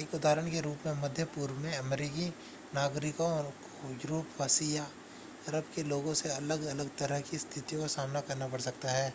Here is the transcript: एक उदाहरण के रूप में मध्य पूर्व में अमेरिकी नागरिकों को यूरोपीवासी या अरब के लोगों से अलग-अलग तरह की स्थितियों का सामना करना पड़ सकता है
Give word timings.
एक 0.00 0.14
उदाहरण 0.14 0.50
के 0.50 0.60
रूप 0.60 0.78
में 0.86 1.00
मध्य 1.02 1.24
पूर्व 1.34 1.54
में 1.56 1.76
अमेरिकी 1.76 2.26
नागरिकों 2.74 3.28
को 3.62 3.90
यूरोपीवासी 3.92 4.76
या 4.76 4.84
अरब 5.48 5.70
के 5.74 5.82
लोगों 5.84 6.14
से 6.14 6.28
अलग-अलग 6.28 6.90
तरह 6.98 7.20
की 7.20 7.38
स्थितियों 7.38 7.80
का 7.80 7.86
सामना 7.88 8.20
करना 8.22 8.48
पड़ 8.48 8.60
सकता 8.60 8.90
है 8.90 9.12